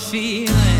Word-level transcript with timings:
feeling. 0.00 0.79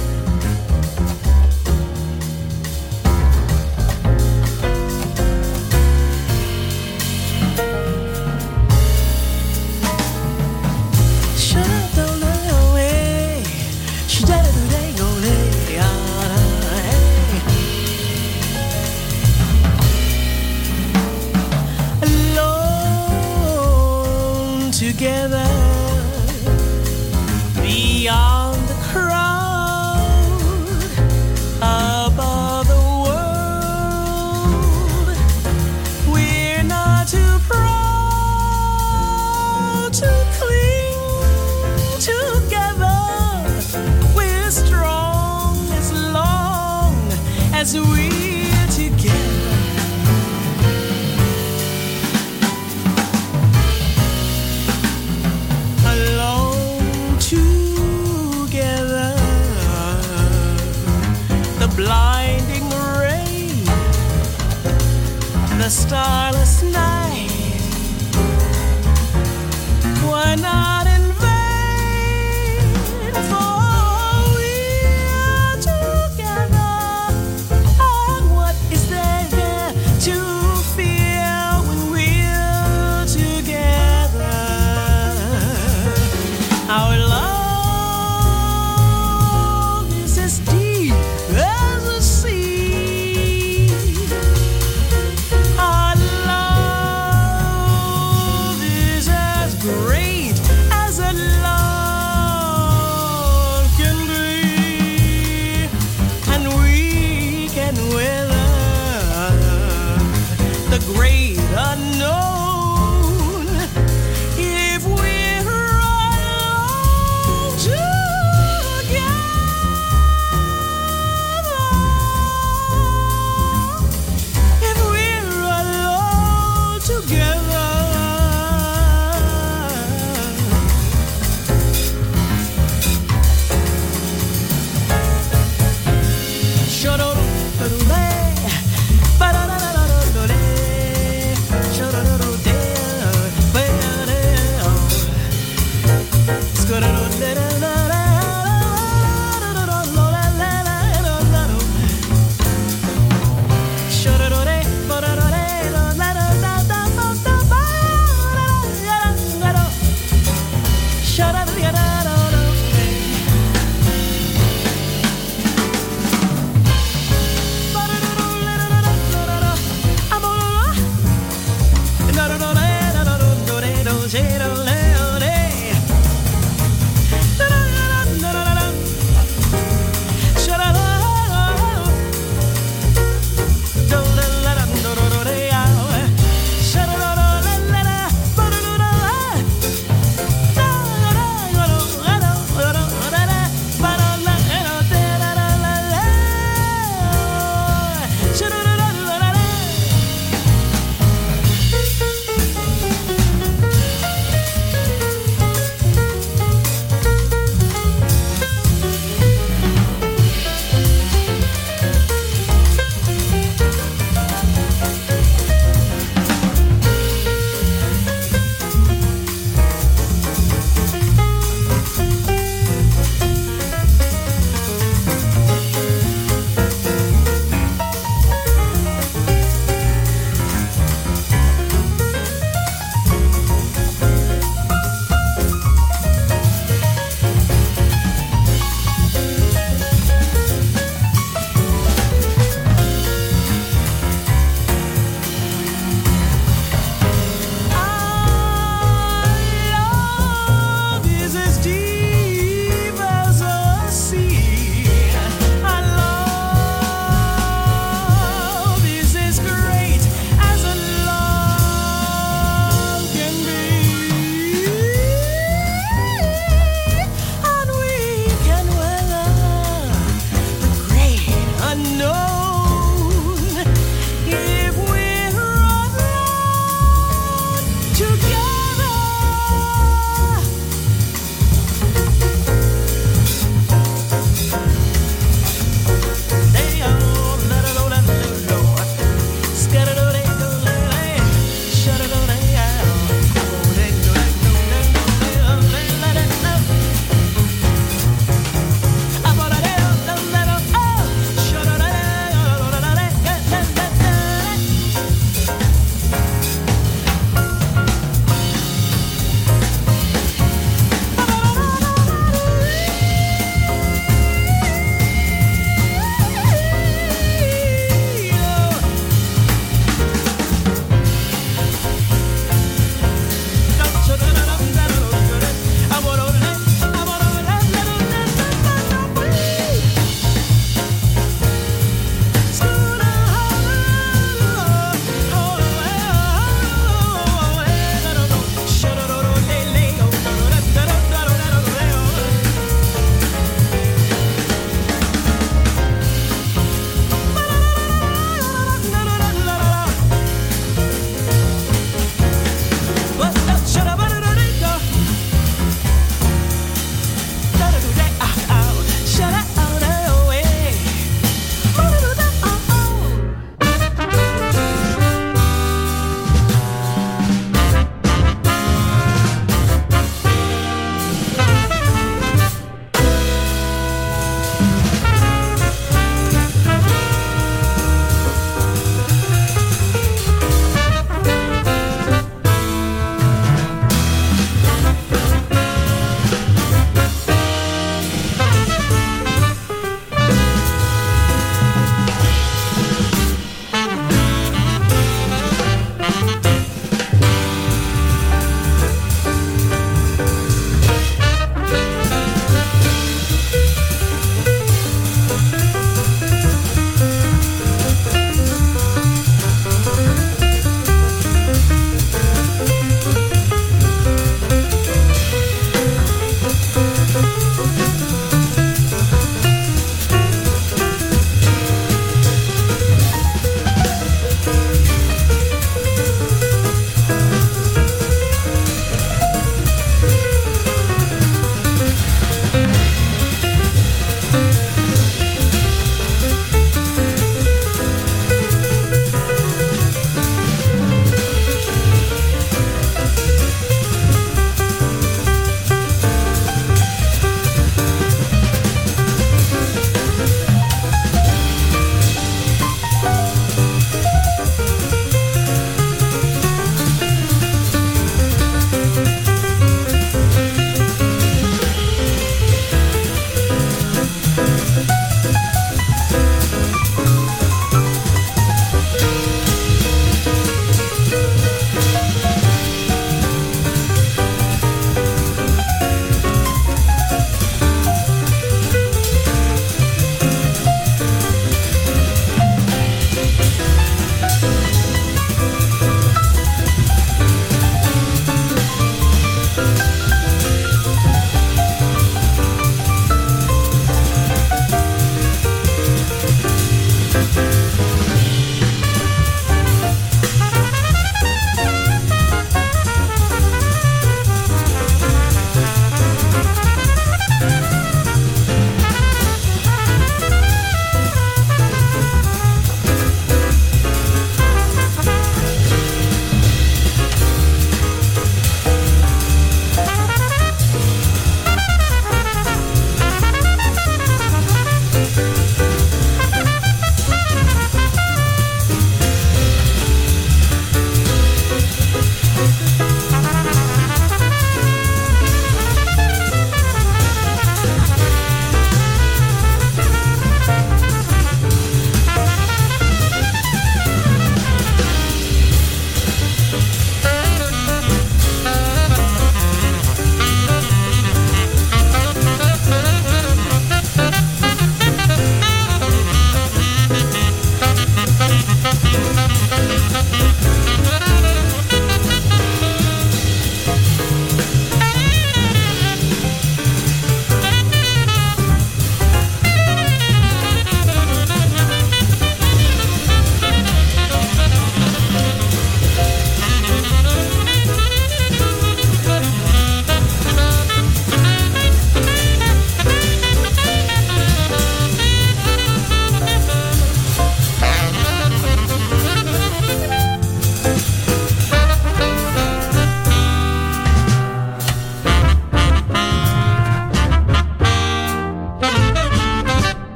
ranchero 174.13 174.50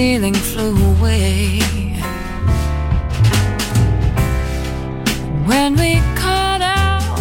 ceiling 0.00 0.32
flew 0.32 0.74
away. 0.92 1.60
When 5.50 5.70
we 5.82 5.90
called 6.22 6.62
out 6.62 7.18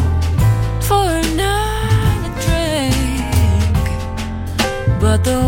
for 0.88 1.06
another 1.26 2.32
drink, 2.46 3.84
but 5.02 5.20
the 5.30 5.42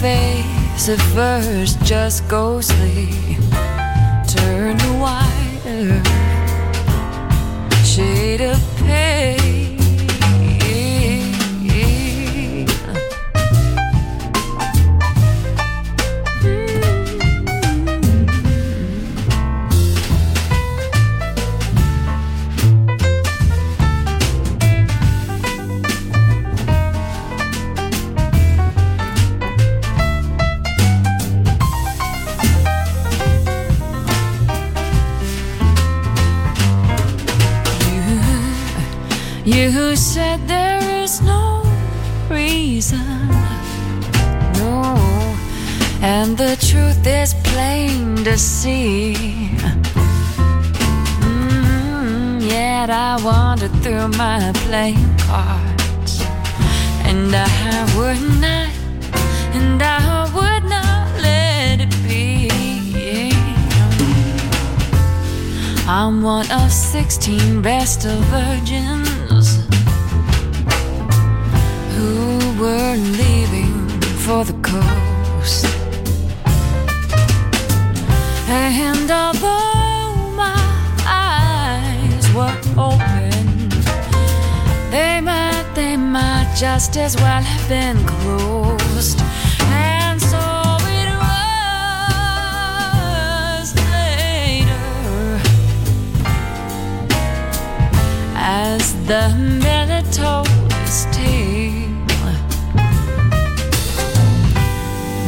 face 0.00 0.88
at 0.88 1.00
first 1.14 1.80
just 1.82 2.28
ghostly. 2.28 3.08
Turn 4.26 4.76
the 4.78 4.98
shade 5.00 6.07
the 46.48 46.66
truth 46.66 47.06
is 47.06 47.34
plain 47.44 48.24
to 48.24 48.38
see. 48.38 49.12
Mm, 51.20 52.40
yet 52.40 52.88
I 52.88 53.22
wandered 53.22 53.74
through 53.82 54.08
my 54.16 54.52
playing 54.64 55.14
cards, 55.28 56.22
and 57.04 57.34
I 57.34 57.84
would 57.96 58.22
not, 58.40 58.70
and 59.58 59.82
I 59.82 60.24
would 60.36 60.64
not 60.64 61.20
let 61.20 61.80
it 61.86 61.94
be. 62.08 62.48
I'm 65.86 66.22
one 66.22 66.50
of 66.50 66.72
16 66.72 67.60
vestal 67.60 68.20
virgins 68.32 69.48
who 71.94 72.38
were 72.62 72.96
leaving 73.20 73.86
for 74.24 74.44
the 74.44 74.56
coast. 74.62 75.77
And 78.50 79.10
although 79.10 80.32
my 80.34 80.56
eyes 81.04 82.32
were 82.32 82.56
open, 82.78 83.68
they 84.90 85.20
might, 85.20 85.70
they 85.74 85.98
might 85.98 86.54
just 86.58 86.96
as 86.96 87.14
well 87.16 87.42
have 87.42 87.68
been 87.68 88.02
closed. 88.06 89.20
And 89.60 90.18
so 90.18 90.38
it 90.98 91.10
was 91.24 93.74
later 93.92 95.40
as 98.34 98.94
the 99.06 99.28
miller 99.62 100.02
told 100.10 100.48
his 100.72 101.04
tale 101.12 101.92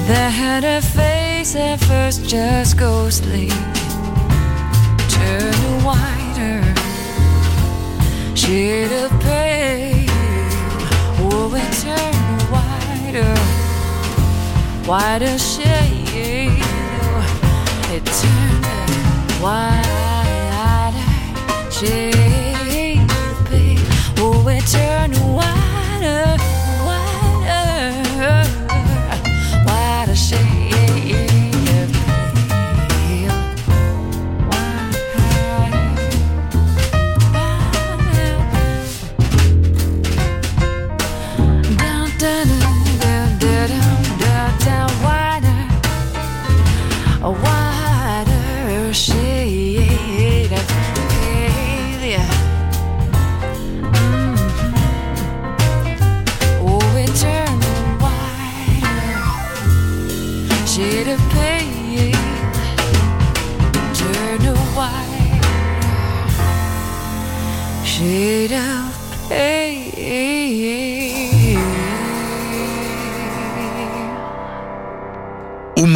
that 0.09 0.33
her 0.33 0.81
face 0.81 1.30
at 1.57 1.81
first 1.81 2.25
just 2.29 2.77
go 2.79 3.05
ghostly 3.05 3.49
turned 5.09 5.85
whiter. 5.85 6.63
Shade 8.37 8.93
of 8.93 9.11
pale 9.21 10.07
oh 11.23 11.55
it 11.55 11.73
turned 11.83 12.43
whiter 12.53 13.35
whiter 14.89 15.39
shade 15.39 16.63
it 17.95 18.05
turned 18.21 18.67
whiter 19.43 21.01
shade 21.71 23.07
oh 24.19 24.49
it 24.49 24.65
turned 24.67 25.17
whiter 25.37 26.60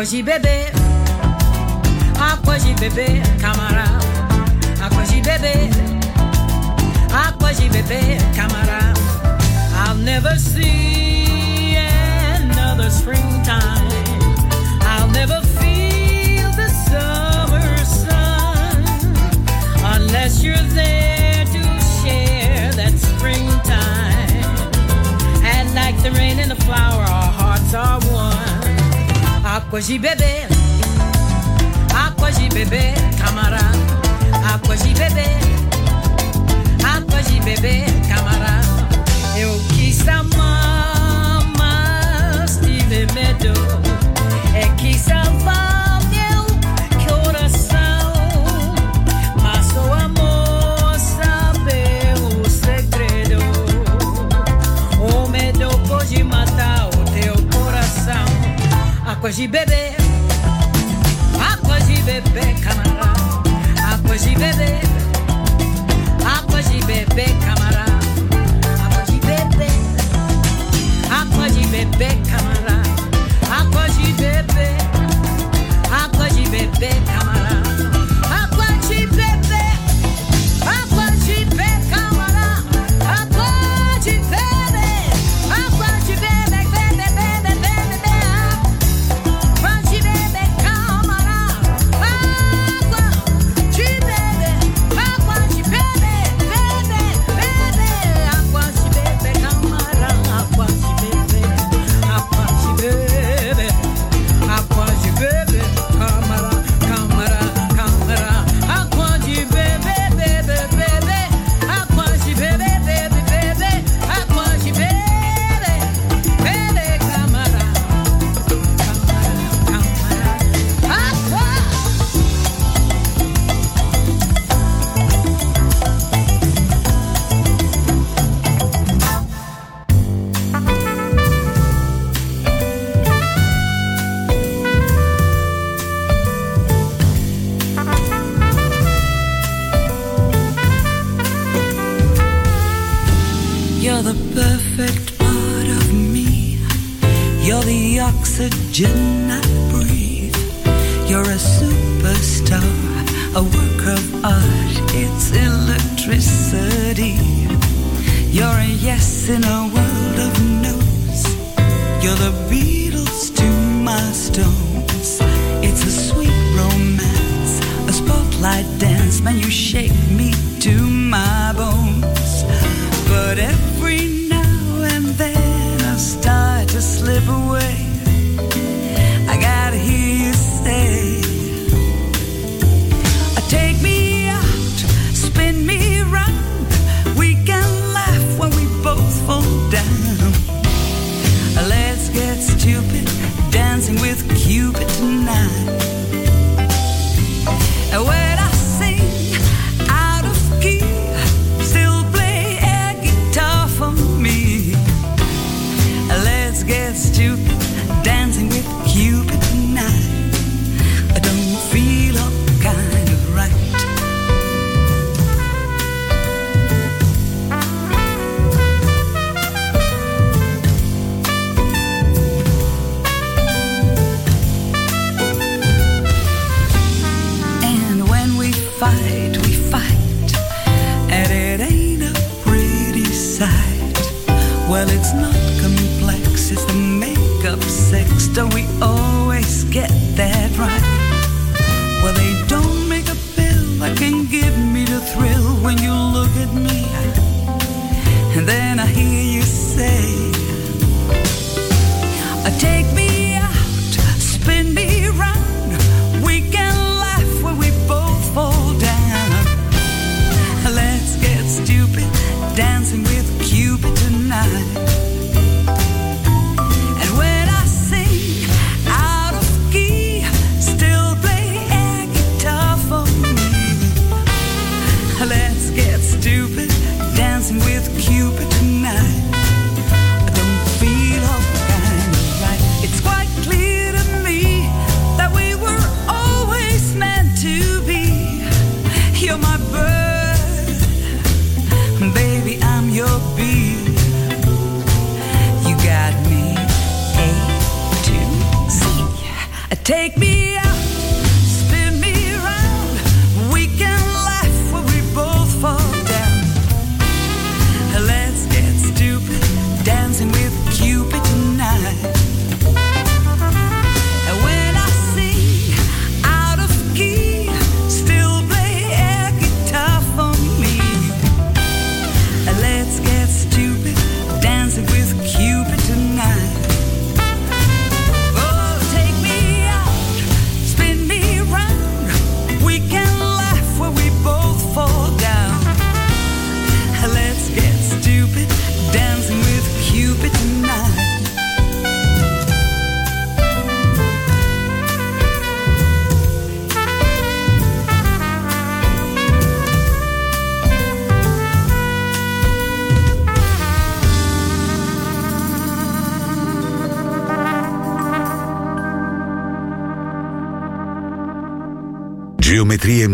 Cogibe 0.00 0.38
bebê. 0.38 0.49
Hoje, 29.80 29.98
bebê, 29.98 30.39
j'y 59.40 59.48
bébé, 59.48 59.96
à 61.40 61.56
quoi 61.64 61.78
j'y 61.86 62.02
bébé, 62.02 62.54
camarade, 62.62 63.48
à 63.78 63.96
quoi 64.06 64.16
j'y 64.18 64.34
bébé, 64.34 64.80
à 66.26 66.42
quoi 66.46 66.60
j'y 66.60 66.78
bébé, 66.80 67.24
à 67.42 67.54
quoi 68.90 69.02
j'y 69.08 69.18
bébé, 69.18 69.70
à 71.10 71.24
quoi 71.34 71.48
j'y 71.48 71.66
bébé. 71.68 72.49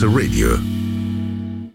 Masterclass 0.00 0.14
Radio. 0.14 0.69